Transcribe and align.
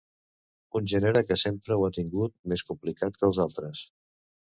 Un 0.77 0.85
gènere 0.93 1.21
que 1.31 1.37
sempre 1.41 1.77
ho 1.81 1.85
ha 1.87 1.91
tingut 1.97 2.33
més 2.53 2.65
complicat 2.71 3.21
que 3.21 3.29
els 3.29 3.41
altres. 3.47 3.83